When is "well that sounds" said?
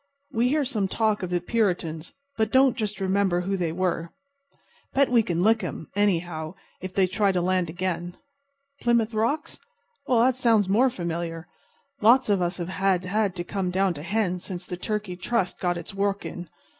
10.07-10.67